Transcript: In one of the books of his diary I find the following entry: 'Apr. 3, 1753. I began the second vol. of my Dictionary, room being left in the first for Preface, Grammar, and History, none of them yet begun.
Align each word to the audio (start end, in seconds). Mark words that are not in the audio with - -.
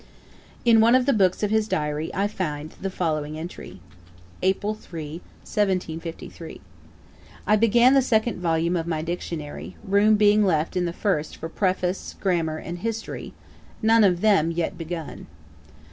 In 0.65 0.79
one 0.81 0.95
of 0.95 1.05
the 1.05 1.13
books 1.13 1.43
of 1.43 1.51
his 1.51 1.67
diary 1.67 2.09
I 2.15 2.27
find 2.27 2.71
the 2.81 2.89
following 2.89 3.37
entry: 3.37 3.79
'Apr. 4.41 4.75
3, 4.75 5.11
1753. 5.43 6.59
I 7.45 7.55
began 7.55 7.93
the 7.93 8.01
second 8.01 8.39
vol. 8.39 8.77
of 8.77 8.87
my 8.87 9.03
Dictionary, 9.03 9.75
room 9.83 10.15
being 10.15 10.43
left 10.43 10.75
in 10.75 10.85
the 10.85 10.91
first 10.91 11.37
for 11.37 11.49
Preface, 11.49 12.15
Grammar, 12.19 12.57
and 12.57 12.79
History, 12.79 13.33
none 13.83 14.03
of 14.03 14.21
them 14.21 14.49
yet 14.49 14.75
begun. 14.75 15.27